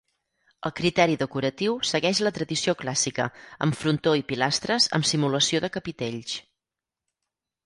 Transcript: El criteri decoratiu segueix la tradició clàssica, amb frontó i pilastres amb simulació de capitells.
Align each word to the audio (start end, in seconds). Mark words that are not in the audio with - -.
El 0.67 0.71
criteri 0.77 1.17
decoratiu 1.23 1.75
segueix 1.89 2.21
la 2.27 2.31
tradició 2.37 2.75
clàssica, 2.79 3.27
amb 3.67 3.77
frontó 3.83 4.15
i 4.21 4.25
pilastres 4.33 4.89
amb 4.99 5.11
simulació 5.11 5.63
de 5.69 5.73
capitells. 5.79 6.35